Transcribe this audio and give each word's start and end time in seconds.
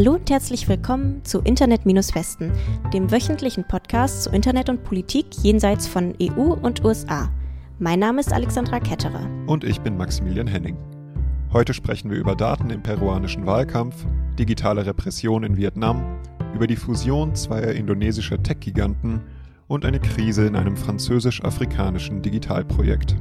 Hallo 0.00 0.14
und 0.14 0.30
herzlich 0.30 0.66
willkommen 0.66 1.22
zu 1.26 1.40
Internet 1.40 1.84
Westen, 1.84 2.50
dem 2.94 3.12
wöchentlichen 3.12 3.68
Podcast 3.68 4.22
zu 4.22 4.30
Internet 4.30 4.70
und 4.70 4.82
Politik 4.82 5.26
jenseits 5.42 5.86
von 5.86 6.14
EU 6.22 6.54
und 6.54 6.82
USA. 6.82 7.30
Mein 7.78 7.98
Name 7.98 8.20
ist 8.20 8.32
Alexandra 8.32 8.80
Ketterer. 8.80 9.28
Und 9.46 9.62
ich 9.62 9.78
bin 9.82 9.98
Maximilian 9.98 10.46
Henning. 10.46 10.78
Heute 11.52 11.74
sprechen 11.74 12.10
wir 12.10 12.16
über 12.16 12.34
Daten 12.34 12.70
im 12.70 12.82
peruanischen 12.82 13.44
Wahlkampf, 13.44 14.06
digitale 14.38 14.86
Repression 14.86 15.42
in 15.42 15.58
Vietnam, 15.58 16.18
über 16.54 16.66
die 16.66 16.76
Fusion 16.76 17.34
zweier 17.34 17.72
indonesischer 17.72 18.42
Tech-Giganten 18.42 19.20
und 19.68 19.84
eine 19.84 20.00
Krise 20.00 20.46
in 20.46 20.56
einem 20.56 20.78
französisch-afrikanischen 20.78 22.22
Digitalprojekt. 22.22 23.16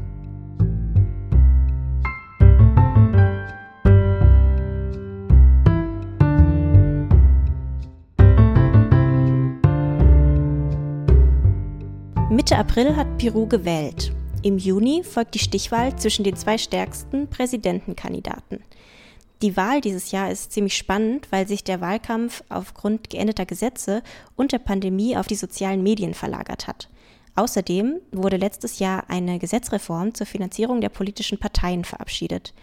Mitte 12.49 12.61
April 12.61 12.95
hat 12.95 13.19
Peru 13.19 13.45
gewählt. 13.45 14.11
Im 14.41 14.57
Juni 14.57 15.03
folgt 15.03 15.35
die 15.35 15.39
Stichwahl 15.39 15.95
zwischen 15.97 16.23
den 16.23 16.35
zwei 16.35 16.57
stärksten 16.57 17.27
Präsidentenkandidaten. 17.27 18.63
Die 19.43 19.55
Wahl 19.55 19.81
dieses 19.81 20.09
Jahr 20.09 20.31
ist 20.31 20.51
ziemlich 20.51 20.75
spannend, 20.75 21.27
weil 21.29 21.47
sich 21.47 21.63
der 21.63 21.79
Wahlkampf 21.79 22.43
aufgrund 22.49 23.11
geänderter 23.11 23.45
Gesetze 23.45 24.01
und 24.35 24.51
der 24.51 24.57
Pandemie 24.57 25.15
auf 25.15 25.27
die 25.27 25.35
sozialen 25.35 25.83
Medien 25.83 26.15
verlagert 26.15 26.65
hat. 26.65 26.89
Außerdem 27.35 27.99
wurde 28.11 28.37
letztes 28.37 28.79
Jahr 28.79 29.03
eine 29.11 29.37
Gesetzreform 29.37 30.15
zur 30.15 30.25
Finanzierung 30.25 30.81
der 30.81 30.89
politischen 30.89 31.37
Parteien 31.37 31.85
verabschiedet. 31.85 32.55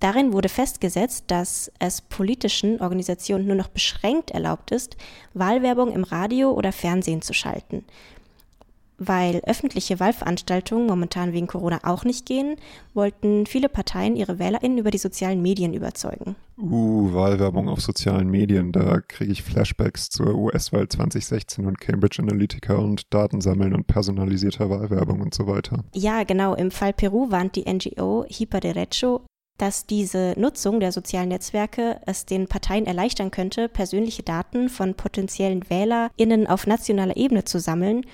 Darin 0.00 0.32
wurde 0.32 0.48
festgesetzt, 0.48 1.24
dass 1.26 1.70
es 1.80 2.00
politischen 2.00 2.80
Organisationen 2.80 3.46
nur 3.46 3.56
noch 3.56 3.68
beschränkt 3.68 4.30
erlaubt 4.30 4.70
ist, 4.70 4.96
Wahlwerbung 5.34 5.92
im 5.92 6.04
Radio 6.04 6.50
oder 6.52 6.72
Fernsehen 6.72 7.20
zu 7.20 7.34
schalten. 7.34 7.84
Weil 8.98 9.40
öffentliche 9.44 9.98
Wahlveranstaltungen 9.98 10.86
momentan 10.86 11.32
wegen 11.32 11.48
Corona 11.48 11.80
auch 11.82 12.04
nicht 12.04 12.26
gehen, 12.26 12.56
wollten 12.94 13.46
viele 13.46 13.68
Parteien 13.68 14.14
ihre 14.14 14.38
WählerInnen 14.38 14.78
über 14.78 14.90
die 14.90 14.98
sozialen 14.98 15.42
Medien 15.42 15.74
überzeugen. 15.74 16.36
Uh, 16.56 17.12
Wahlwerbung 17.12 17.68
auf 17.68 17.80
sozialen 17.80 18.28
Medien, 18.28 18.70
da 18.70 19.00
kriege 19.00 19.32
ich 19.32 19.42
Flashbacks 19.42 20.08
zur 20.10 20.34
US-Wahl 20.36 20.88
2016 20.88 21.66
und 21.66 21.80
Cambridge 21.80 22.22
Analytica 22.22 22.76
und 22.76 23.12
Datensammeln 23.12 23.74
und 23.74 23.88
personalisierter 23.88 24.70
Wahlwerbung 24.70 25.20
und 25.20 25.34
so 25.34 25.48
weiter. 25.48 25.82
Ja, 25.94 26.22
genau. 26.22 26.54
Im 26.54 26.70
Fall 26.70 26.92
Peru 26.92 27.32
warnt 27.32 27.56
die 27.56 27.64
NGO 27.68 28.24
Hipa 28.28 28.60
Derecho, 28.60 29.22
dass 29.58 29.86
diese 29.86 30.34
Nutzung 30.36 30.80
der 30.80 30.92
sozialen 30.92 31.28
Netzwerke 31.28 32.00
es 32.06 32.26
den 32.26 32.48
Parteien 32.48 32.86
erleichtern 32.86 33.30
könnte, 33.30 33.68
persönliche 33.68 34.22
Daten 34.22 34.68
von 34.68 34.94
potenziellen 34.94 35.68
WählerInnen 35.70 36.46
auf 36.46 36.66
nationaler 36.66 37.16
Ebene 37.16 37.44
zu 37.44 37.60
sammeln 37.60 38.04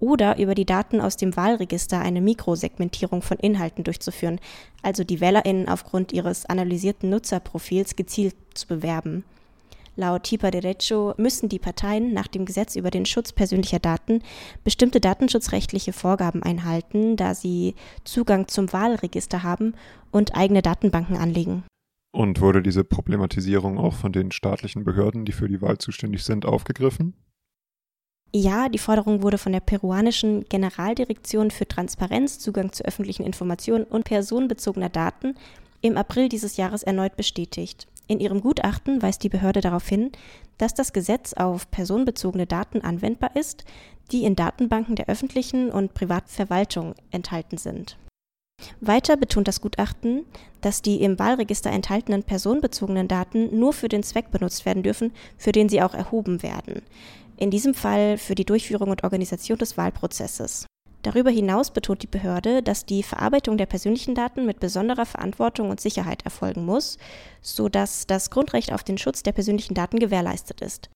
oder 0.00 0.38
über 0.38 0.54
die 0.54 0.66
Daten 0.66 1.00
aus 1.00 1.16
dem 1.16 1.36
Wahlregister 1.36 2.00
eine 2.00 2.20
Mikrosegmentierung 2.20 3.22
von 3.22 3.38
Inhalten 3.38 3.84
durchzuführen, 3.84 4.40
also 4.82 5.04
die 5.04 5.20
WählerInnen 5.20 5.68
aufgrund 5.68 6.12
ihres 6.12 6.46
analysierten 6.46 7.10
Nutzerprofils 7.10 7.96
gezielt 7.96 8.34
zu 8.54 8.66
bewerben. 8.66 9.24
Laut 9.98 10.22
Tipa 10.22 10.52
Derecho 10.52 11.14
müssen 11.16 11.48
die 11.48 11.58
Parteien 11.58 12.12
nach 12.12 12.28
dem 12.28 12.44
Gesetz 12.44 12.76
über 12.76 12.92
den 12.92 13.04
Schutz 13.04 13.32
persönlicher 13.32 13.80
Daten 13.80 14.22
bestimmte 14.62 15.00
datenschutzrechtliche 15.00 15.92
Vorgaben 15.92 16.40
einhalten, 16.44 17.16
da 17.16 17.34
sie 17.34 17.74
Zugang 18.04 18.46
zum 18.46 18.72
Wahlregister 18.72 19.42
haben 19.42 19.74
und 20.12 20.36
eigene 20.36 20.62
Datenbanken 20.62 21.16
anlegen. 21.16 21.64
Und 22.12 22.40
wurde 22.40 22.62
diese 22.62 22.84
Problematisierung 22.84 23.76
auch 23.76 23.94
von 23.94 24.12
den 24.12 24.30
staatlichen 24.30 24.84
Behörden, 24.84 25.24
die 25.24 25.32
für 25.32 25.48
die 25.48 25.60
Wahl 25.60 25.78
zuständig 25.78 26.22
sind, 26.22 26.46
aufgegriffen? 26.46 27.14
Ja, 28.32 28.68
die 28.68 28.78
Forderung 28.78 29.22
wurde 29.22 29.38
von 29.38 29.52
der 29.52 29.60
peruanischen 29.60 30.44
Generaldirektion 30.48 31.50
für 31.50 31.66
Transparenz, 31.66 32.38
Zugang 32.38 32.72
zu 32.72 32.84
öffentlichen 32.84 33.24
Informationen 33.24 33.84
und 33.84 34.04
personenbezogener 34.04 34.90
Daten 34.90 35.34
im 35.80 35.96
April 35.96 36.28
dieses 36.28 36.58
Jahres 36.58 36.82
erneut 36.82 37.16
bestätigt. 37.16 37.86
In 38.06 38.20
ihrem 38.20 38.40
Gutachten 38.40 39.00
weist 39.00 39.22
die 39.22 39.30
Behörde 39.30 39.60
darauf 39.60 39.88
hin, 39.88 40.12
dass 40.58 40.74
das 40.74 40.92
Gesetz 40.92 41.32
auf 41.34 41.70
personenbezogene 41.70 42.46
Daten 42.46 42.82
anwendbar 42.82 43.34
ist, 43.34 43.64
die 44.10 44.24
in 44.24 44.36
Datenbanken 44.36 44.96
der 44.96 45.08
öffentlichen 45.08 45.70
und 45.70 45.94
privaten 45.94 46.28
Verwaltung 46.28 46.94
enthalten 47.10 47.56
sind. 47.56 47.96
Weiter 48.80 49.16
betont 49.16 49.46
das 49.46 49.60
Gutachten, 49.60 50.24
dass 50.60 50.82
die 50.82 51.02
im 51.02 51.18
Wahlregister 51.18 51.70
enthaltenen 51.70 52.24
personenbezogenen 52.24 53.08
Daten 53.08 53.58
nur 53.58 53.72
für 53.72 53.88
den 53.88 54.02
Zweck 54.02 54.32
benutzt 54.32 54.66
werden 54.66 54.82
dürfen, 54.82 55.12
für 55.36 55.52
den 55.52 55.68
sie 55.68 55.80
auch 55.80 55.94
erhoben 55.94 56.42
werden 56.42 56.82
in 57.38 57.50
diesem 57.50 57.74
Fall 57.74 58.18
für 58.18 58.34
die 58.34 58.44
Durchführung 58.44 58.90
und 58.90 59.04
Organisation 59.04 59.58
des 59.58 59.76
Wahlprozesses. 59.76 60.66
Darüber 61.02 61.30
hinaus 61.30 61.70
betont 61.70 62.02
die 62.02 62.08
Behörde, 62.08 62.62
dass 62.62 62.84
die 62.84 63.04
Verarbeitung 63.04 63.56
der 63.56 63.66
persönlichen 63.66 64.14
Daten 64.14 64.44
mit 64.44 64.58
besonderer 64.58 65.06
Verantwortung 65.06 65.70
und 65.70 65.80
Sicherheit 65.80 66.24
erfolgen 66.24 66.66
muss, 66.66 66.98
sodass 67.40 68.06
das 68.06 68.30
Grundrecht 68.30 68.72
auf 68.72 68.82
den 68.82 68.98
Schutz 68.98 69.22
der 69.22 69.32
persönlichen 69.32 69.74
Daten 69.74 70.00
gewährleistet 70.00 70.60
ist. 70.60 70.90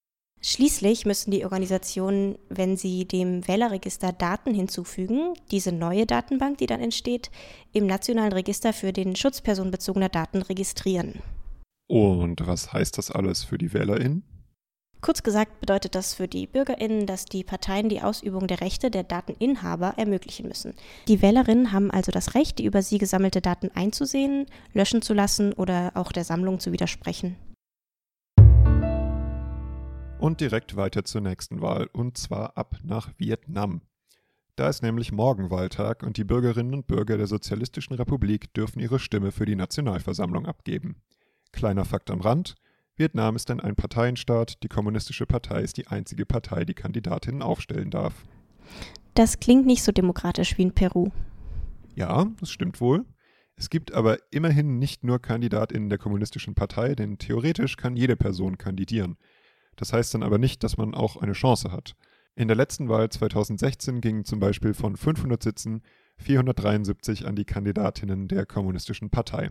Schließlich 0.45 1.07
müssen 1.07 1.31
die 1.31 1.45
Organisationen, 1.45 2.37
wenn 2.49 2.77
sie 2.77 3.05
dem 3.05 3.47
Wählerregister 3.47 4.11
Daten 4.11 4.53
hinzufügen, 4.53 5.35
diese 5.53 5.71
neue 5.71 6.05
Datenbank, 6.05 6.59
die 6.59 6.67
dann 6.67 6.81
entsteht, 6.81 7.31
im 7.73 7.87
Nationalen 7.87 8.33
Register 8.33 8.73
für 8.73 8.93
den 8.93 9.15
Schutz 9.15 9.41
personenbezogener 9.41 10.09
Daten 10.09 10.43
registrieren. 10.43 11.23
Und 11.87 12.45
was 12.45 12.73
heißt 12.73 12.99
das 12.99 13.13
alles 13.13 13.45
für 13.45 13.57
die 13.57 13.73
WählerInnen? 13.73 14.25
Kurz 15.03 15.25
gesagt 15.25 15.59
bedeutet 15.59 15.97
das 15.97 16.15
für 16.15 16.29
die 16.29 16.47
Bürgerinnen, 16.47 17.07
dass 17.07 17.25
die 17.25 17.43
Parteien 17.43 17.89
die 17.89 18.03
Ausübung 18.03 18.47
der 18.47 18.61
Rechte 18.61 18.89
der 18.89 19.03
Dateninhaber 19.03 19.95
ermöglichen 19.97 20.47
müssen. 20.47 20.75
Die 21.09 21.21
Wählerinnen 21.21 21.73
haben 21.73 21.91
also 21.91 22.13
das 22.13 22.37
Recht, 22.37 22.61
die 22.61 22.67
über 22.67 22.83
sie 22.83 22.99
gesammelte 22.99 23.41
Daten 23.41 23.73
einzusehen, 23.75 24.47
löschen 24.73 25.03
zu 25.03 25.13
lassen 25.13 25.55
oder 25.55 25.91
auch 25.95 26.13
der 26.13 26.23
Sammlung 26.23 26.61
zu 26.61 26.71
widersprechen. 26.71 27.35
Und 30.21 30.41
direkt 30.41 30.77
weiter 30.77 31.05
zur 31.05 31.21
nächsten 31.21 31.61
Wahl, 31.61 31.91
und 31.93 32.17
zwar 32.17 32.57
ab 32.57 32.77
nach 32.85 33.11
Vietnam. 33.19 33.81
Da 34.55 34.69
ist 34.69 34.85
nämlich 34.85 35.11
morgen 35.11 35.51
Wahltag 35.51 36.05
und 36.05 36.17
die 36.17 36.23
Bürgerinnen 36.23 36.75
und 36.75 36.87
Bürger 36.87 37.17
der 37.17 37.27
Sozialistischen 37.27 37.97
Republik 37.97 38.55
dürfen 38.55 38.79
ihre 38.79 39.01
Stimme 39.01 39.33
für 39.33 39.47
die 39.47 39.57
Nationalversammlung 39.57 40.47
abgeben. 40.47 41.03
Kleiner 41.51 41.85
Fakt 41.85 42.09
am 42.09 42.21
Rand, 42.21 42.55
Vietnam 42.97 43.37
ist 43.37 43.51
ein 43.51 43.61
Einparteienstaat. 43.61 44.63
Die 44.63 44.69
Kommunistische 44.69 45.27
Partei 45.27 45.63
ist 45.63 45.77
die 45.77 45.87
einzige 45.87 46.27
Partei, 46.27 46.65
die 46.65 46.75
Kandidatinnen 46.75 47.43
aufstellen 47.43 47.91
darf. 47.91 48.25
Das 49.15 49.41
klingt 49.41 49.67
nicht 49.67 49.83
so 49.83 49.93
demokratisch 49.93 50.59
wie 50.59 50.63
in 50.63 50.73
Peru. 50.73 51.11
Ja, 51.95 52.27
das 52.41 52.51
stimmt 52.51 52.81
wohl. 52.81 53.05
Es 53.57 53.71
gibt 53.71 53.93
aber 53.93 54.19
immerhin 54.31 54.79
nicht 54.79 55.05
nur 55.05 55.21
Kandidatinnen 55.21 55.89
der 55.89 55.99
Kommunistischen 55.99 56.55
Partei, 56.55 56.95
denn 56.95 57.19
theoretisch 57.19 57.77
kann 57.77 57.97
jede 57.97 58.17
Person 58.17 58.59
kandidieren. 58.59 59.17
Das 59.77 59.93
heißt 59.93 60.15
dann 60.15 60.23
aber 60.23 60.39
nicht, 60.39 60.63
dass 60.65 60.77
man 60.77 60.95
auch 60.95 61.17
eine 61.17 61.33
Chance 61.33 61.73
hat. 61.73 61.95
In 62.35 62.49
der 62.49 62.57
letzten 62.57 62.89
Wahl 62.89 63.11
2016 63.11 64.01
gingen 64.01 64.25
zum 64.25 64.41
Beispiel 64.41 64.75
von 64.75 64.97
500 64.97 65.43
Sitzen 65.43 65.83
473 66.17 67.27
an 67.27 67.37
die 67.37 67.45
Kandidatinnen 67.45 68.29
der 68.29 68.47
Kommunistischen 68.47 69.11
Partei. 69.11 69.51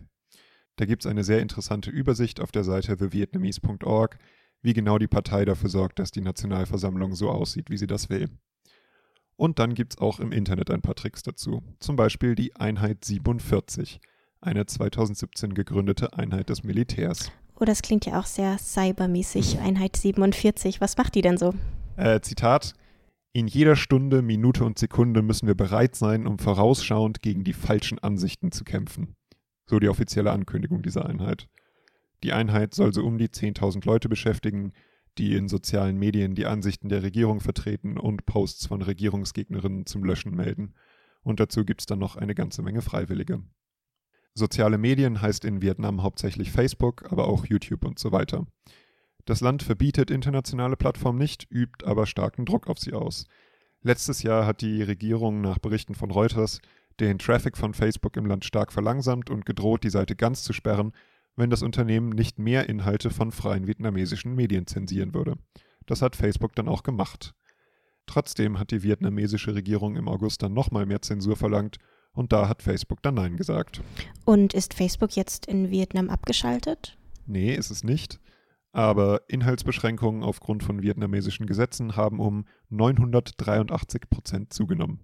Da 0.78 0.86
gibt 0.86 1.06
es 1.06 1.12
eine 1.12 1.24
sehr 1.24 1.40
interessante 1.42 1.90
Übersicht 1.90 2.40
auf 2.40 2.52
der 2.52 2.64
Seite 2.64 2.98
thevietnamese.org, 2.98 4.18
wie 4.62 4.74
genau 4.74 4.98
die 4.98 5.08
Partei 5.08 5.46
dafür 5.46 5.70
sorgt, 5.70 6.00
dass 6.00 6.12
die 6.12 6.22
Nationalversammlung 6.22 7.14
so 7.14 7.30
aussieht, 7.30 7.70
wie 7.70 7.78
sie 7.78 7.88
das 7.88 8.10
will. 8.10 8.30
Und 9.36 9.58
dann 9.60 9.74
gibt 9.74 9.94
es 9.94 9.98
auch 10.00 10.20
im 10.20 10.32
Internet 10.32 10.70
ein 10.70 10.82
paar 10.82 10.96
Tricks 10.96 11.24
dazu. 11.24 11.64
Zum 11.80 11.96
Beispiel 11.96 12.36
die 12.36 12.56
Einheit 12.56 13.04
47, 13.04 14.00
eine 14.40 14.66
2017 14.66 15.54
gegründete 15.54 16.14
Einheit 16.14 16.50
des 16.50 16.64
Militärs. 16.64 17.32
Oh, 17.60 17.66
das 17.66 17.82
klingt 17.82 18.06
ja 18.06 18.20
auch 18.20 18.26
sehr 18.26 18.58
cybermäßig. 18.58 19.60
Einheit 19.60 19.96
47. 19.96 20.82
Was 20.82 20.98
macht 20.98 21.16
die 21.16 21.22
denn 21.22 21.38
so? 21.38 21.54
Äh, 21.96 22.22
Zitat. 22.22 22.74
In 23.34 23.48
jeder 23.48 23.76
Stunde, 23.76 24.22
Minute 24.22 24.66
und 24.66 24.78
Sekunde 24.78 25.22
müssen 25.22 25.48
wir 25.48 25.56
bereit 25.56 25.96
sein, 25.96 26.28
um 26.28 26.38
vorausschauend 26.38 27.22
gegen 27.22 27.44
die 27.44 27.54
falschen 27.54 27.98
Ansichten 28.00 28.52
zu 28.52 28.64
kämpfen. 28.64 29.16
So 29.72 29.80
die 29.80 29.88
offizielle 29.88 30.34
Ankündigung 30.34 30.82
dieser 30.82 31.06
Einheit. 31.06 31.48
Die 32.24 32.34
Einheit 32.34 32.76
soll 32.76 32.94
so 32.94 33.06
um 33.06 33.18
die 33.18 33.30
10.000 33.30 33.86
Leute 33.86 34.10
beschäftigen, 34.10 34.74
die 35.18 35.34
in 35.34 35.48
sozialen 35.48 35.96
Medien 35.98 36.36
die 36.36 36.46
Ansichten 36.46 36.90
der 36.90 37.04
Regierung 37.04 37.40
vertreten 37.40 37.98
und 37.98 38.26
Posts 38.26 38.66
von 38.66 38.82
Regierungsgegnerinnen 38.82 39.86
zum 39.86 40.04
Löschen 40.04 40.36
melden. 40.36 40.74
Und 41.24 41.40
dazu 41.40 41.64
gibt 41.64 41.80
es 41.80 41.86
dann 41.86 42.00
noch 42.00 42.18
eine 42.18 42.36
ganze 42.36 42.62
Menge 42.62 42.82
Freiwillige. 42.82 43.44
Soziale 44.34 44.78
Medien 44.78 45.22
heißt 45.22 45.46
in 45.46 45.62
Vietnam 45.62 46.04
hauptsächlich 46.04 46.52
Facebook, 46.52 47.10
aber 47.10 47.30
auch 47.30 47.46
YouTube 47.46 47.86
und 47.86 47.98
so 47.98 48.12
weiter. 48.12 48.46
Das 49.24 49.40
Land 49.40 49.64
verbietet 49.64 50.12
internationale 50.12 50.76
Plattformen 50.76 51.18
nicht, 51.18 51.50
übt 51.50 51.86
aber 51.86 52.08
starken 52.08 52.46
Druck 52.46 52.68
auf 52.68 52.78
sie 52.78 52.92
aus. 52.92 53.26
Letztes 53.84 54.22
Jahr 54.22 54.46
hat 54.46 54.60
die 54.60 54.84
Regierung 54.84 55.40
nach 55.40 55.60
Berichten 55.60 55.96
von 55.96 56.12
Reuters 56.12 56.60
den 57.08 57.18
Traffic 57.18 57.58
von 57.58 57.74
Facebook 57.74 58.16
im 58.16 58.26
Land 58.26 58.46
stark 58.46 58.72
verlangsamt 58.72 59.30
und 59.30 59.46
gedroht, 59.46 59.84
die 59.84 59.90
Seite 59.90 60.16
ganz 60.16 60.44
zu 60.44 60.54
sperren, 60.54 60.94
wenn 61.36 61.50
das 61.50 61.64
Unternehmen 61.64 62.10
nicht 62.10 62.38
mehr 62.40 62.70
Inhalte 62.70 63.10
von 63.10 63.32
freien 63.32 63.68
vietnamesischen 63.68 64.36
Medien 64.36 64.68
zensieren 64.68 65.14
würde. 65.14 65.36
Das 65.88 66.02
hat 66.02 66.16
Facebook 66.16 66.56
dann 66.56 66.68
auch 66.68 66.84
gemacht. 66.84 67.34
Trotzdem 68.06 68.60
hat 68.60 68.72
die 68.72 68.84
vietnamesische 68.84 69.56
Regierung 69.56 69.96
im 69.96 70.08
August 70.08 70.44
dann 70.44 70.54
nochmal 70.54 70.86
mehr 70.86 71.02
Zensur 71.02 71.36
verlangt 71.36 71.78
und 72.14 72.34
da 72.34 72.48
hat 72.48 72.62
Facebook 72.62 73.02
dann 73.02 73.16
Nein 73.16 73.38
gesagt. 73.38 73.82
Und 74.26 74.54
ist 74.54 74.74
Facebook 74.74 75.16
jetzt 75.16 75.46
in 75.48 75.72
Vietnam 75.72 76.10
abgeschaltet? 76.10 76.98
Nee, 77.26 77.54
ist 77.54 77.72
es 77.72 77.84
nicht. 77.84 78.20
Aber 78.74 79.22
Inhaltsbeschränkungen 79.28 80.24
aufgrund 80.24 80.64
von 80.64 80.82
vietnamesischen 80.82 81.46
Gesetzen 81.46 81.96
haben 81.96 82.20
um 82.20 82.46
983 82.70 84.10
Prozent 84.10 84.54
zugenommen. 84.54 85.04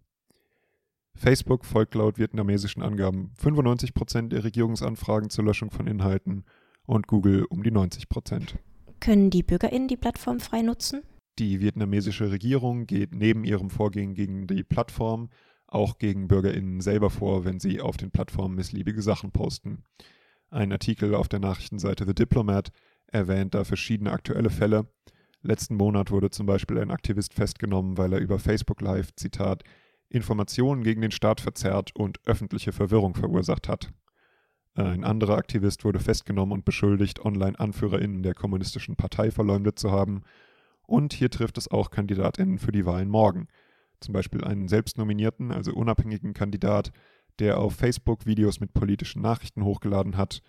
Facebook 1.17 1.65
folgt 1.65 1.95
laut 1.95 2.19
vietnamesischen 2.19 2.83
Angaben 2.83 3.31
95 3.37 3.93
Prozent 3.93 4.33
der 4.33 4.43
Regierungsanfragen 4.43 5.29
zur 5.29 5.45
Löschung 5.45 5.71
von 5.71 5.87
Inhalten 5.87 6.45
und 6.85 7.07
Google 7.07 7.45
um 7.45 7.63
die 7.63 7.71
90 7.71 8.07
Prozent. 8.07 8.55
Können 8.99 9.29
die 9.29 9.43
BürgerInnen 9.43 9.87
die 9.87 9.97
Plattform 9.97 10.39
frei 10.39 10.61
nutzen? 10.61 11.01
Die 11.39 11.59
vietnamesische 11.59 12.31
Regierung 12.31 12.85
geht 12.87 13.13
neben 13.13 13.43
ihrem 13.43 13.69
Vorgehen 13.69 14.13
gegen 14.13 14.47
die 14.47 14.63
Plattform 14.63 15.29
auch 15.67 15.97
gegen 15.97 16.27
BürgerInnen 16.27 16.81
selber 16.81 17.09
vor, 17.09 17.43
wenn 17.45 17.59
sie 17.59 17.81
auf 17.81 17.97
den 17.97 18.11
Plattformen 18.11 18.55
missliebige 18.55 19.01
Sachen 19.01 19.31
posten. 19.31 19.83
Ein 20.49 20.71
Artikel 20.71 21.13
auf 21.13 21.27
der 21.27 21.39
Nachrichtenseite 21.39 22.05
The 22.05 22.15
Diplomat 22.15 22.71
erwähnt 23.07 23.53
da 23.53 23.63
verschiedene 23.65 24.11
aktuelle 24.11 24.49
Fälle. 24.49 24.87
Letzten 25.41 25.75
Monat 25.75 26.09
wurde 26.09 26.29
zum 26.29 26.45
Beispiel 26.45 26.79
ein 26.79 26.91
Aktivist 26.91 27.33
festgenommen, 27.33 27.97
weil 27.97 28.13
er 28.13 28.19
über 28.19 28.39
Facebook 28.39 28.81
Live, 28.81 29.13
Zitat, 29.15 29.63
Informationen 30.09 30.83
gegen 30.83 31.01
den 31.01 31.11
Staat 31.11 31.41
verzerrt 31.41 31.95
und 31.95 32.19
öffentliche 32.25 32.71
Verwirrung 32.71 33.15
verursacht 33.15 33.67
hat. 33.67 33.91
Ein 34.73 35.03
anderer 35.03 35.37
Aktivist 35.37 35.83
wurde 35.85 35.99
festgenommen 35.99 36.53
und 36.53 36.65
beschuldigt, 36.65 37.25
Online-AnführerInnen 37.25 38.21
der 38.21 38.35
Kommunistischen 38.35 38.95
Partei 38.95 39.31
verleumdet 39.31 39.79
zu 39.79 39.91
haben. 39.91 40.21
Und 40.85 41.13
hier 41.13 41.31
trifft 41.31 41.57
es 41.57 41.69
auch 41.69 41.89
KandidatInnen 41.89 42.59
für 42.59 42.71
die 42.71 42.85
Wahlen 42.85 43.09
morgen. 43.09 43.47
Zum 43.99 44.13
Beispiel 44.13 44.43
einen 44.43 44.67
selbstnominierten, 44.67 45.51
also 45.51 45.73
unabhängigen 45.73 46.33
Kandidat, 46.33 46.91
der 47.39 47.59
auf 47.59 47.75
Facebook 47.75 48.25
Videos 48.27 48.59
mit 48.59 48.73
politischen 48.73 49.21
Nachrichten 49.21 49.63
hochgeladen 49.63 50.15
hat, 50.15 50.43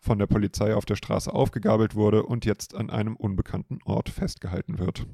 von 0.00 0.18
der 0.18 0.26
Polizei 0.26 0.74
auf 0.74 0.84
der 0.84 0.96
Straße 0.96 1.32
aufgegabelt 1.32 1.94
wurde 1.94 2.24
und 2.24 2.44
jetzt 2.44 2.74
an 2.74 2.90
einem 2.90 3.16
unbekannten 3.16 3.78
Ort 3.84 4.08
festgehalten 4.08 4.78
wird. 4.78 5.06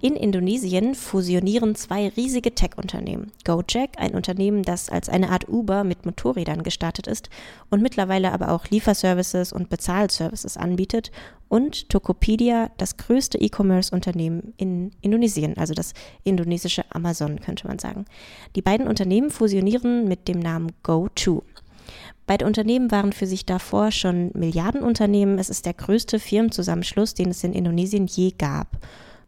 In 0.00 0.16
Indonesien 0.16 0.94
fusionieren 0.94 1.74
zwei 1.74 2.08
riesige 2.08 2.54
Tech-Unternehmen. 2.54 3.32
Gojek, 3.44 3.92
ein 3.96 4.14
Unternehmen, 4.14 4.62
das 4.62 4.90
als 4.90 5.08
eine 5.08 5.30
Art 5.30 5.48
Uber 5.48 5.82
mit 5.82 6.04
Motorrädern 6.04 6.62
gestartet 6.62 7.06
ist 7.06 7.30
und 7.70 7.80
mittlerweile 7.80 8.32
aber 8.32 8.50
auch 8.50 8.66
Lieferservices 8.66 9.52
und 9.52 9.70
Bezahlservices 9.70 10.56
anbietet, 10.58 11.10
und 11.54 11.88
Tokopedia, 11.88 12.70
das 12.78 12.96
größte 12.96 13.38
E-Commerce-Unternehmen 13.38 14.54
in 14.56 14.90
Indonesien, 15.02 15.56
also 15.56 15.72
das 15.72 15.92
indonesische 16.24 16.84
Amazon, 16.90 17.40
könnte 17.40 17.68
man 17.68 17.78
sagen. 17.78 18.06
Die 18.56 18.62
beiden 18.62 18.88
Unternehmen 18.88 19.30
fusionieren 19.30 20.08
mit 20.08 20.26
dem 20.26 20.40
Namen 20.40 20.72
GoTo. 20.82 21.44
Beide 22.26 22.46
Unternehmen 22.46 22.90
waren 22.90 23.12
für 23.12 23.26
sich 23.26 23.46
davor 23.46 23.92
schon 23.92 24.32
Milliardenunternehmen. 24.34 25.38
Es 25.38 25.48
ist 25.48 25.64
der 25.64 25.74
größte 25.74 26.18
Firmenzusammenschluss, 26.18 27.14
den 27.14 27.28
es 27.28 27.44
in 27.44 27.52
Indonesien 27.52 28.06
je 28.06 28.32
gab. 28.36 28.78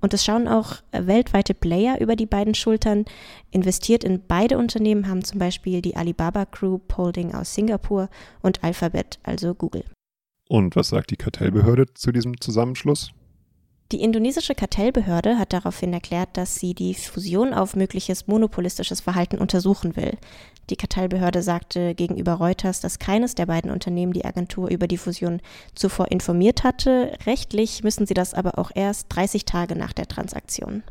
Und 0.06 0.14
es 0.14 0.24
schauen 0.24 0.46
auch 0.46 0.74
äh, 0.92 1.04
weltweite 1.08 1.52
Player 1.52 2.00
über 2.00 2.14
die 2.14 2.26
beiden 2.26 2.54
Schultern. 2.54 3.06
Investiert 3.50 4.04
in 4.04 4.22
beide 4.24 4.56
Unternehmen 4.56 5.08
haben 5.08 5.24
zum 5.24 5.40
Beispiel 5.40 5.82
die 5.82 5.96
Alibaba 5.96 6.44
Group 6.44 6.96
Holding 6.96 7.34
aus 7.34 7.54
Singapur 7.54 8.08
und 8.40 8.62
Alphabet, 8.62 9.18
also 9.24 9.52
Google. 9.52 9.82
Und 10.48 10.76
was 10.76 10.90
sagt 10.90 11.10
die 11.10 11.16
Kartellbehörde 11.16 11.92
zu 11.92 12.12
diesem 12.12 12.40
Zusammenschluss? 12.40 13.10
Die 13.90 14.00
indonesische 14.00 14.54
Kartellbehörde 14.54 15.38
hat 15.38 15.52
daraufhin 15.52 15.92
erklärt, 15.92 16.28
dass 16.34 16.54
sie 16.54 16.74
die 16.74 16.94
Fusion 16.94 17.52
auf 17.52 17.74
mögliches 17.74 18.28
monopolistisches 18.28 19.00
Verhalten 19.00 19.38
untersuchen 19.38 19.96
will. 19.96 20.18
Die 20.68 20.76
Kartellbehörde 20.76 21.42
sagte 21.42 21.94
gegenüber 21.94 22.34
Reuters, 22.34 22.80
dass 22.80 22.98
keines 22.98 23.34
der 23.34 23.46
beiden 23.46 23.70
Unternehmen 23.70 24.12
die 24.12 24.24
Agentur 24.24 24.68
über 24.68 24.88
die 24.88 24.98
Fusion 24.98 25.40
zuvor 25.74 26.10
informiert 26.10 26.64
hatte. 26.64 27.16
Rechtlich 27.24 27.84
müssen 27.84 28.06
sie 28.06 28.14
das 28.14 28.34
aber 28.34 28.58
auch 28.58 28.70
erst 28.74 29.06
30 29.10 29.44
Tage 29.44 29.76
nach 29.76 29.92
der 29.92 30.08
Transaktion. 30.08 30.82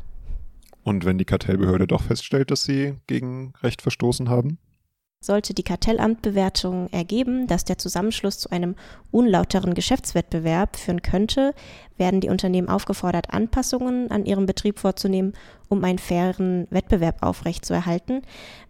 Und 0.82 1.04
wenn 1.04 1.18
die 1.18 1.24
Kartellbehörde 1.24 1.86
doch 1.86 2.02
feststellt, 2.02 2.50
dass 2.50 2.62
sie 2.62 2.94
gegen 3.06 3.52
Recht 3.62 3.82
verstoßen 3.82 4.30
haben? 4.30 4.58
Sollte 5.20 5.54
die 5.54 5.62
Kartellamtbewertung 5.62 6.88
ergeben, 6.90 7.46
dass 7.46 7.64
der 7.64 7.78
Zusammenschluss 7.78 8.38
zu 8.38 8.50
einem 8.50 8.76
unlauteren 9.10 9.74
Geschäftswettbewerb 9.74 10.76
führen 10.76 11.02
könnte, 11.02 11.54
werden 11.96 12.20
die 12.20 12.28
Unternehmen 12.28 12.68
aufgefordert, 12.68 13.32
Anpassungen 13.32 14.10
an 14.10 14.26
ihrem 14.26 14.46
Betrieb 14.46 14.78
vorzunehmen, 14.78 15.32
um 15.68 15.82
einen 15.82 15.98
fairen 15.98 16.66
Wettbewerb 16.70 17.22
aufrechtzuerhalten. 17.22 18.22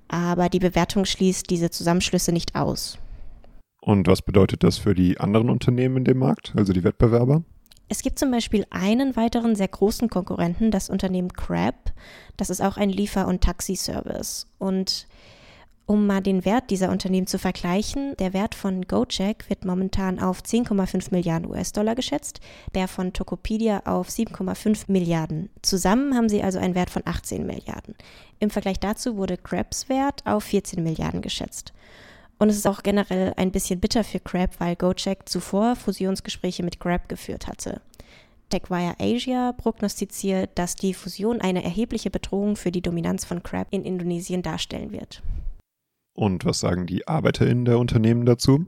Aber 0.09 0.49
die 0.49 0.61
Bewertung 0.61 1.05
schließt 1.05 1.51
diese 1.51 1.71
Zusammenschlüsse 1.71 2.33
nicht 2.33 2.55
aus. 2.55 2.99
Und 3.81 4.07
was 4.07 4.23
bedeutet 4.23 4.63
das 4.63 4.79
für 4.79 4.95
die 4.95 5.19
anderen 5.19 5.51
Unternehmen 5.51 5.99
in 5.99 6.05
dem 6.05 6.19
Markt, 6.19 6.55
also 6.57 6.73
die 6.73 6.85
Wettbewerber? 6.85 7.43
Es 7.89 8.03
gibt 8.03 8.19
zum 8.19 8.31
Beispiel 8.33 8.67
einen 8.71 9.15
weiteren 9.15 9.55
sehr 9.55 9.69
großen 9.69 10.09
Konkurrenten, 10.09 10.71
das 10.71 10.91
Unternehmen 10.91 11.33
Crab. 11.33 11.93
Das 12.37 12.51
ist 12.51 12.61
auch 12.61 12.77
ein 12.77 12.91
Liefer- 12.91 13.29
und 13.29 13.43
Taxiservice. 13.43 14.49
Und 14.59 15.07
um 15.87 16.07
mal 16.07 16.21
den 16.21 16.45
Wert 16.45 16.71
dieser 16.71 16.91
Unternehmen 16.91 17.29
zu 17.29 17.39
vergleichen, 17.39 18.17
der 18.19 18.33
Wert 18.33 18.57
von 18.57 18.83
Gojek 18.83 19.49
wird 19.49 19.65
momentan 19.65 20.19
auf 20.19 20.43
10,5 20.43 21.13
Milliarden 21.13 21.49
US-Dollar 21.49 21.95
geschätzt, 21.95 22.41
der 22.75 22.89
von 22.89 23.13
Tokopedia 23.13 23.83
auf 23.85 24.09
7,5 24.09 24.85
Milliarden. 24.89 25.49
Zusammen 25.63 26.17
haben 26.17 26.29
sie 26.29 26.43
also 26.43 26.59
einen 26.59 26.75
Wert 26.75 26.91
von 26.91 27.03
18 27.05 27.47
Milliarden. 27.47 27.95
Im 28.41 28.51
Vergleich 28.51 28.81
dazu 28.81 29.17
wurde 29.17 29.37
Grabs 29.37 29.89
Wert 29.89 30.23
auf 30.27 30.45
14 30.45 30.83
Milliarden 30.83 31.23
geschätzt. 31.23 31.73
Und 32.39 32.51
es 32.51 32.57
ist 32.57 32.67
auch 32.67 32.83
generell 32.83 33.33
ein 33.37 33.53
bisschen 33.53 33.81
bitter 33.81 34.03
für 34.03 34.21
Grab, 34.21 34.59
weil 34.59 34.77
Gojek 34.77 35.29
zuvor 35.29 35.77
Fusionsgespräche 35.77 36.65
mit 36.65 36.81
Grab 36.81 37.09
geführt 37.09 37.47
hatte. 37.47 37.81
TechWire 38.51 38.97
Asia 38.99 39.53
prognostiziert, 39.53 40.51
dass 40.57 40.75
die 40.75 40.95
Fusion 40.95 41.41
eine 41.41 41.65
erhebliche 41.65 42.11
Bedrohung 42.11 42.57
für 42.57 42.71
die 42.71 42.83
Dominanz 42.83 43.25
von 43.25 43.43
Grab 43.43 43.69
in 43.71 43.85
Indonesien 43.85 44.43
darstellen 44.43 44.93
wird. 44.93 45.23
Und 46.17 46.47
was 46.47 46.61
sagen 46.61 46.87
die 46.87 47.07
ArbeiterInnen 47.07 47.67
der 47.67 47.79
Unternehmen 47.79 48.25
dazu? 48.25 48.65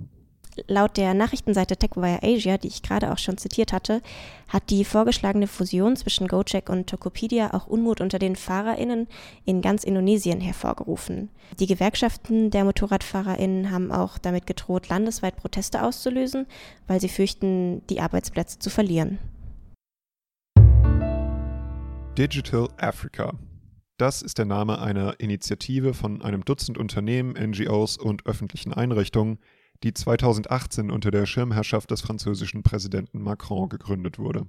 Laut 0.67 0.97
der 0.97 1.15
Nachrichtenseite 1.15 1.77
TechWire 1.77 2.19
Asia, 2.23 2.59
die 2.59 2.69
ich 2.69 2.83
gerade 2.83 3.11
auch 3.13 3.19
schon 3.19 3.39
zitiert 3.39 3.73
hatte, 3.73 4.03
hat 4.49 4.69
die 4.71 4.85
vorgeschlagene 4.85 5.47
Fusion 5.47 5.97
zwischen 5.97 6.29
Gojek 6.29 6.69
und 6.69 6.91
Tokopedia 6.91 7.55
auch 7.55 7.67
Unmut 7.67 8.01
unter 8.01 8.19
den 8.19 8.37
FahrerInnen 8.37 9.07
in 9.45 9.63
ganz 9.63 9.85
Indonesien 9.85 10.41
hervorgerufen. 10.41 11.31
Die 11.59 11.67
Gewerkschaften 11.67 12.51
der 12.51 12.65
MotorradfahrerInnen 12.65 13.71
haben 13.71 13.93
auch 13.93 14.19
damit 14.19 14.47
gedroht, 14.47 14.89
landesweit 14.89 15.37
Proteste 15.37 15.83
auszulösen, 15.83 16.47
weil 16.87 17.01
sie 17.01 17.09
fürchten, 17.09 17.87
die 17.87 18.01
Arbeitsplätze 18.01 18.59
zu 18.59 18.69
verlieren. 18.69 19.19
Digital 22.19 22.69
Africa 22.79 23.33
das 23.99 24.23
ist 24.23 24.39
der 24.39 24.45
Name 24.45 24.81
einer 24.81 25.19
Initiative 25.19 25.93
von 25.93 26.23
einem 26.23 26.45
Dutzend 26.45 26.79
Unternehmen, 26.79 27.33
NGOs 27.33 27.99
und 27.99 28.27
öffentlichen 28.27 28.73
Einrichtungen, 28.73 29.39
die 29.83 29.93
2018 29.93 30.91
unter 30.91 31.11
der 31.11 31.27
Schirmherrschaft 31.27 31.91
des 31.91 32.01
französischen 32.01 32.63
Präsidenten 32.63 33.21
Macron 33.21 33.69
gegründet 33.69 34.19
wurde. 34.19 34.47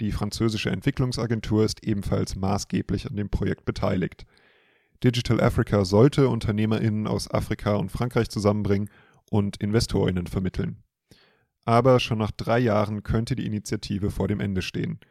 Die 0.00 0.10
französische 0.10 0.70
Entwicklungsagentur 0.70 1.64
ist 1.64 1.84
ebenfalls 1.84 2.34
maßgeblich 2.34 3.06
an 3.08 3.16
dem 3.16 3.30
Projekt 3.30 3.64
beteiligt. 3.64 4.26
Digital 5.04 5.40
Africa 5.40 5.84
sollte 5.84 6.28
Unternehmerinnen 6.28 7.06
aus 7.06 7.30
Afrika 7.30 7.76
und 7.76 7.92
Frankreich 7.92 8.30
zusammenbringen 8.30 8.90
und 9.30 9.58
Investorinnen 9.58 10.26
vermitteln. 10.26 10.82
Aber 11.64 12.00
schon 12.00 12.18
nach 12.18 12.32
drei 12.32 12.58
Jahren 12.58 13.04
könnte 13.04 13.36
die 13.36 13.46
Initiative 13.46 14.10
vor 14.10 14.26
dem 14.26 14.40
Ende 14.40 14.62
stehen– 14.62 14.98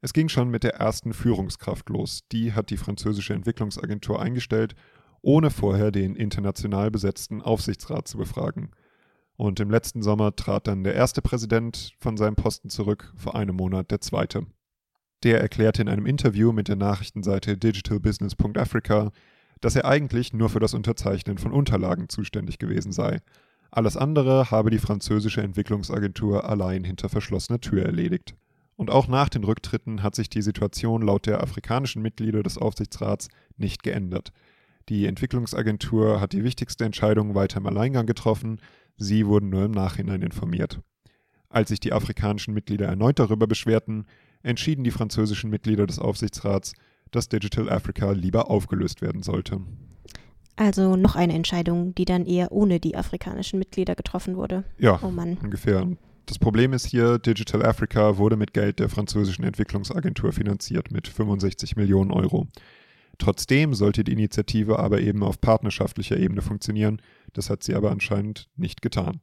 es 0.00 0.12
ging 0.12 0.28
schon 0.28 0.48
mit 0.50 0.62
der 0.62 0.74
ersten 0.74 1.12
Führungskraft 1.12 1.88
los. 1.88 2.20
Die 2.30 2.52
hat 2.52 2.70
die 2.70 2.76
französische 2.76 3.34
Entwicklungsagentur 3.34 4.20
eingestellt, 4.20 4.74
ohne 5.22 5.50
vorher 5.50 5.90
den 5.90 6.14
international 6.14 6.90
besetzten 6.90 7.42
Aufsichtsrat 7.42 8.06
zu 8.06 8.18
befragen. 8.18 8.70
Und 9.36 9.60
im 9.60 9.70
letzten 9.70 10.02
Sommer 10.02 10.34
trat 10.34 10.66
dann 10.66 10.84
der 10.84 10.94
erste 10.94 11.22
Präsident 11.22 11.94
von 11.98 12.16
seinem 12.16 12.36
Posten 12.36 12.70
zurück, 12.70 13.12
vor 13.16 13.34
einem 13.34 13.56
Monat 13.56 13.90
der 13.90 14.00
zweite. 14.00 14.46
Der 15.22 15.40
erklärte 15.40 15.82
in 15.82 15.88
einem 15.88 16.06
Interview 16.06 16.52
mit 16.52 16.68
der 16.68 16.76
Nachrichtenseite 16.76 17.56
digitalbusiness.africa, 17.56 19.12
dass 19.60 19.76
er 19.76 19.86
eigentlich 19.86 20.32
nur 20.32 20.50
für 20.50 20.60
das 20.60 20.74
Unterzeichnen 20.74 21.38
von 21.38 21.52
Unterlagen 21.52 22.08
zuständig 22.08 22.58
gewesen 22.58 22.92
sei. 22.92 23.20
Alles 23.70 23.96
andere 23.96 24.50
habe 24.50 24.70
die 24.70 24.78
französische 24.78 25.42
Entwicklungsagentur 25.42 26.48
allein 26.48 26.84
hinter 26.84 27.08
verschlossener 27.08 27.60
Tür 27.60 27.84
erledigt. 27.84 28.34
Und 28.76 28.90
auch 28.90 29.08
nach 29.08 29.28
den 29.30 29.44
Rücktritten 29.44 30.02
hat 30.02 30.14
sich 30.14 30.28
die 30.28 30.42
Situation 30.42 31.02
laut 31.02 31.26
der 31.26 31.42
afrikanischen 31.42 32.02
Mitglieder 32.02 32.42
des 32.42 32.58
Aufsichtsrats 32.58 33.28
nicht 33.56 33.82
geändert. 33.82 34.32
Die 34.88 35.06
Entwicklungsagentur 35.06 36.20
hat 36.20 36.32
die 36.32 36.44
wichtigste 36.44 36.84
Entscheidung 36.84 37.34
weiter 37.34 37.56
im 37.58 37.66
Alleingang 37.66 38.06
getroffen, 38.06 38.60
sie 38.96 39.26
wurden 39.26 39.48
nur 39.48 39.64
im 39.64 39.72
Nachhinein 39.72 40.22
informiert. 40.22 40.80
Als 41.48 41.70
sich 41.70 41.80
die 41.80 41.92
afrikanischen 41.92 42.54
Mitglieder 42.54 42.86
erneut 42.86 43.18
darüber 43.18 43.46
beschwerten, 43.46 44.04
entschieden 44.42 44.84
die 44.84 44.90
französischen 44.90 45.50
Mitglieder 45.50 45.86
des 45.86 45.98
Aufsichtsrats, 45.98 46.74
dass 47.10 47.28
Digital 47.28 47.70
Africa 47.70 48.12
lieber 48.12 48.50
aufgelöst 48.50 49.00
werden 49.00 49.22
sollte. 49.22 49.60
Also 50.56 50.96
noch 50.96 51.16
eine 51.16 51.34
Entscheidung, 51.34 51.94
die 51.94 52.04
dann 52.04 52.24
eher 52.26 52.50
ohne 52.52 52.80
die 52.80 52.96
afrikanischen 52.96 53.58
Mitglieder 53.58 53.94
getroffen 53.94 54.36
wurde. 54.36 54.64
Ja, 54.78 54.98
Oh 55.02 55.10
Mann. 55.10 55.36
ungefähr. 55.42 55.86
Das 56.26 56.40
Problem 56.40 56.72
ist 56.72 56.86
hier, 56.86 57.18
Digital 57.20 57.64
Africa 57.64 58.18
wurde 58.18 58.36
mit 58.36 58.52
Geld 58.52 58.80
der 58.80 58.88
französischen 58.88 59.44
Entwicklungsagentur 59.44 60.32
finanziert 60.32 60.90
mit 60.90 61.06
65 61.06 61.76
Millionen 61.76 62.10
Euro. 62.10 62.48
Trotzdem 63.18 63.74
sollte 63.74 64.02
die 64.02 64.12
Initiative 64.12 64.80
aber 64.80 65.00
eben 65.00 65.22
auf 65.22 65.40
partnerschaftlicher 65.40 66.16
Ebene 66.16 66.42
funktionieren, 66.42 67.00
das 67.32 67.48
hat 67.48 67.62
sie 67.62 67.76
aber 67.76 67.92
anscheinend 67.92 68.48
nicht 68.56 68.82
getan. 68.82 69.20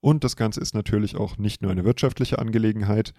Und 0.00 0.22
das 0.22 0.36
Ganze 0.36 0.60
ist 0.60 0.72
natürlich 0.72 1.16
auch 1.16 1.36
nicht 1.36 1.62
nur 1.62 1.72
eine 1.72 1.84
wirtschaftliche 1.84 2.38
Angelegenheit. 2.38 3.12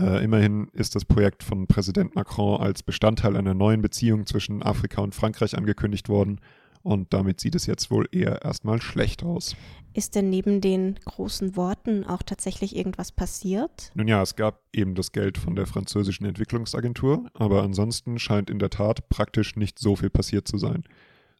Äh, 0.00 0.22
immerhin 0.22 0.68
ist 0.72 0.94
das 0.94 1.04
Projekt 1.04 1.42
von 1.42 1.66
Präsident 1.66 2.14
Macron 2.14 2.60
als 2.60 2.84
Bestandteil 2.84 3.36
einer 3.36 3.54
neuen 3.54 3.82
Beziehung 3.82 4.26
zwischen 4.26 4.62
Afrika 4.62 5.00
und 5.02 5.14
Frankreich 5.14 5.58
angekündigt 5.58 6.08
worden 6.08 6.40
und 6.82 7.12
damit 7.12 7.40
sieht 7.40 7.54
es 7.54 7.66
jetzt 7.66 7.90
wohl 7.90 8.08
eher 8.12 8.42
erstmal 8.42 8.80
schlecht 8.80 9.22
aus. 9.22 9.56
Ist 9.94 10.14
denn 10.14 10.30
neben 10.30 10.60
den 10.60 10.98
großen 11.04 11.56
Worten 11.56 12.04
auch 12.04 12.22
tatsächlich 12.22 12.76
irgendwas 12.76 13.10
passiert? 13.10 13.90
Nun 13.94 14.06
ja, 14.06 14.22
es 14.22 14.36
gab 14.36 14.62
eben 14.72 14.94
das 14.94 15.12
Geld 15.12 15.38
von 15.38 15.56
der 15.56 15.66
französischen 15.66 16.24
Entwicklungsagentur, 16.24 17.28
aber 17.34 17.62
ansonsten 17.62 18.18
scheint 18.18 18.50
in 18.50 18.58
der 18.58 18.70
Tat 18.70 19.08
praktisch 19.08 19.56
nicht 19.56 19.78
so 19.78 19.96
viel 19.96 20.10
passiert 20.10 20.46
zu 20.46 20.58
sein. 20.58 20.84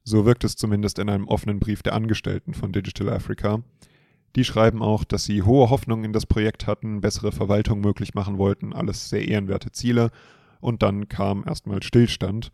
So 0.04 0.24
wirkt 0.24 0.44
es 0.44 0.56
zumindest 0.56 0.98
in 0.98 1.10
einem 1.10 1.28
offenen 1.28 1.60
Brief 1.60 1.82
der 1.82 1.92
Angestellten 1.92 2.54
von 2.54 2.72
Digital 2.72 3.10
Africa. 3.10 3.62
Die 4.36 4.44
schreiben 4.44 4.82
auch, 4.82 5.04
dass 5.04 5.24
sie 5.24 5.42
hohe 5.42 5.70
Hoffnungen 5.70 6.04
in 6.04 6.12
das 6.12 6.26
Projekt 6.26 6.66
hatten, 6.66 7.00
bessere 7.00 7.32
Verwaltung 7.32 7.80
möglich 7.80 8.14
machen 8.14 8.38
wollten, 8.38 8.72
alles 8.72 9.08
sehr 9.08 9.28
ehrenwerte 9.28 9.70
Ziele. 9.72 10.10
Und 10.60 10.82
dann 10.82 11.08
kam 11.08 11.44
erstmal 11.46 11.82
Stillstand. 11.82 12.50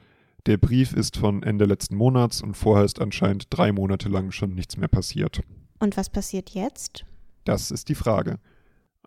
Der 0.47 0.59
Brief 0.59 0.93
ist 0.93 1.17
von 1.17 1.43
Ende 1.43 1.65
letzten 1.65 1.97
Monats 1.97 2.43
und 2.43 2.55
vorher 2.55 2.85
ist 2.85 3.01
anscheinend 3.01 3.47
drei 3.49 3.73
Monate 3.73 4.11
lang 4.11 4.31
schon 4.31 4.55
nichts 4.55 4.77
mehr 4.77 4.89
passiert. 4.89 5.41
Und 5.79 5.97
was 5.97 6.11
passiert 6.11 6.51
jetzt? 6.51 7.07
Das 7.45 7.71
ist 7.71 7.89
die 7.89 7.95
Frage. 7.95 8.39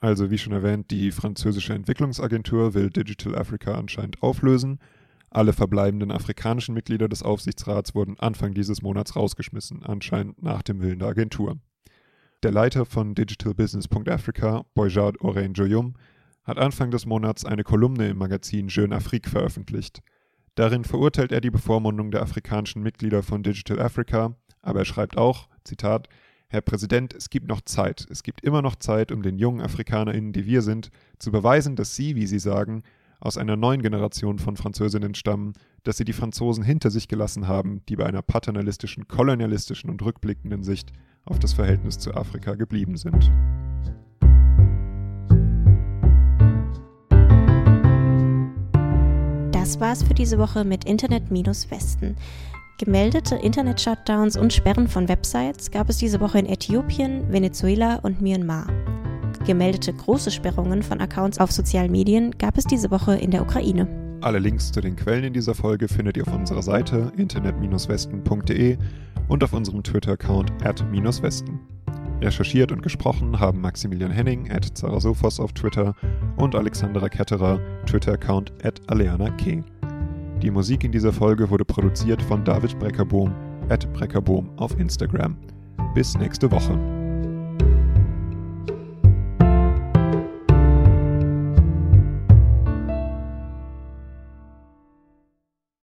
Also 0.02 0.32
wie 0.32 0.40
schon 0.40 0.54
erwähnt, 0.54 0.90
die 0.90 1.12
französische 1.12 1.76
Entwicklungsagentur 1.76 2.74
will 2.74 2.90
Digital 2.90 3.36
Africa 3.36 3.76
anscheinend 3.76 4.24
auflösen. 4.24 4.80
Alle 5.30 5.54
verbleibenden 5.54 6.12
afrikanischen 6.12 6.74
Mitglieder 6.74 7.08
des 7.08 7.22
Aufsichtsrats 7.22 7.94
wurden 7.94 8.20
Anfang 8.20 8.56
dieses 8.56 8.82
Monats 8.82 9.16
rausgeschmissen, 9.16 9.84
anscheinend 9.84 10.42
nach 10.42 10.64
dem 10.64 10.82
Willen 10.82 11.00
der 11.00 11.10
Agentur. 11.10 11.58
Der 12.42 12.52
Leiter 12.52 12.86
von 12.86 13.14
digitalbusiness.africa, 13.14 14.66
Boyjard 14.74 15.22
Orange-Joyum, 15.22 15.94
hat 16.44 16.58
Anfang 16.58 16.90
des 16.90 17.06
Monats 17.06 17.46
eine 17.46 17.64
Kolumne 17.64 18.10
im 18.10 18.18
Magazin 18.18 18.70
Jeune 18.70 18.96
Afrique 18.96 19.30
veröffentlicht. 19.30 20.02
Darin 20.58 20.86
verurteilt 20.86 21.32
er 21.32 21.40
die 21.40 21.52
Bevormundung 21.52 22.10
der 22.10 22.24
afrikanischen 22.24 22.82
Mitglieder 22.82 23.22
von 23.22 23.44
Digital 23.44 23.80
Africa, 23.80 24.36
aber 24.64 24.80
er 24.80 24.86
schreibt 24.86 25.16
auch, 25.16 25.50
Zitat, 25.64 26.10
Herr 26.48 26.62
Präsident, 26.62 27.14
es 27.14 27.30
gibt 27.30 27.48
noch 27.48 27.62
Zeit. 27.62 28.08
Es 28.10 28.24
gibt 28.24 28.42
immer 28.42 28.64
noch 28.64 28.76
Zeit, 28.76 29.12
um 29.12 29.22
den 29.22 29.38
jungen 29.38 29.62
AfrikanerInnen, 29.62 30.34
die 30.34 30.48
wir 30.48 30.64
sind, 30.64 30.90
zu 31.20 31.32
beweisen, 31.32 31.76
dass 31.76 31.96
sie, 31.96 32.16
wie 32.16 32.26
sie 32.26 32.40
sagen, 32.40 32.82
aus 33.20 33.38
einer 33.38 33.56
neuen 33.56 33.84
Generation 33.84 34.40
von 34.40 34.58
Französinnen 34.58 35.14
stammen, 35.14 35.54
dass 35.84 35.98
sie 35.98 36.06
die 36.06 36.14
Franzosen 36.14 36.64
hinter 36.64 36.90
sich 36.90 37.08
gelassen 37.08 37.48
haben, 37.48 37.84
die 37.88 37.96
bei 37.96 38.08
einer 38.08 38.24
paternalistischen, 38.24 39.08
kolonialistischen 39.08 39.92
und 39.92 40.02
rückblickenden 40.02 40.64
Sicht 40.64 40.92
auf 41.24 41.38
das 41.38 41.54
Verhältnis 41.54 42.00
zu 42.00 42.16
Afrika 42.16 42.56
geblieben 42.56 42.98
sind. 42.98 43.32
Das 49.60 49.80
war's 49.80 50.04
für 50.04 50.14
diese 50.14 50.38
Woche 50.38 50.64
mit 50.64 50.86
Internet-Westen. 50.86 52.16
Gemeldete 52.78 53.38
Internet-Shutdowns 53.38 54.38
und 54.38 54.54
Sperren 54.54 54.88
von 54.88 55.10
Websites 55.10 55.72
gab 55.72 55.90
es 55.90 55.98
diese 55.98 56.20
Woche 56.20 56.38
in 56.38 56.46
Äthiopien, 56.46 57.32
Venezuela 57.32 57.96
und 57.96 58.22
Myanmar. 58.22 58.68
Gemeldete 59.48 59.94
große 59.94 60.30
Sperrungen 60.30 60.84
von 60.84 61.02
Accounts 61.02 61.40
auf 61.40 61.52
sozialen 61.52 61.92
Medien 61.92 62.38
gab 62.38 62.56
es 62.56 62.66
diese 62.66 62.92
Woche 62.92 63.16
in 63.16 63.32
der 63.32 63.42
Ukraine. 63.42 63.88
Alle 64.22 64.38
Links 64.38 64.72
zu 64.72 64.80
den 64.80 64.96
Quellen 64.96 65.24
in 65.24 65.34
dieser 65.34 65.56
Folge 65.56 65.88
findet 65.88 66.18
ihr 66.18 66.28
auf 66.28 66.36
unserer 66.36 66.62
Seite 66.62 67.12
internet-westen.de 67.18 68.78
und 69.28 69.44
auf 69.44 69.54
unserem 69.54 69.82
Twitter-Account 69.82 70.52
at-westen. 70.64 71.77
Recherchiert 72.22 72.72
und 72.72 72.82
gesprochen 72.82 73.40
haben 73.40 73.62
Maximilian 73.62 74.12
Henning 74.12 74.52
at 74.52 74.66
Zarasophos 74.78 75.40
auf 75.40 75.54
Twitter 75.54 75.94
und 76.38 76.56
Alexandra 76.56 77.10
Ketterer, 77.10 77.60
Twitter-Account 77.86 78.54
at 78.64 78.82
Aleana 78.88 79.30
K. 79.32 79.64
Die 80.42 80.52
Musik 80.52 80.84
in 80.84 80.92
dieser 80.92 81.14
Folge 81.14 81.50
wurde 81.50 81.66
produziert 81.66 82.22
von 82.22 82.44
David 82.44 82.78
Breckerbohm 82.80 83.34
at 83.70 83.92
Breckerbohm 83.94 84.50
auf 84.58 84.78
Instagram. 84.80 85.38
Bis 85.94 86.18
nächste 86.18 86.52
Woche. 86.52 86.97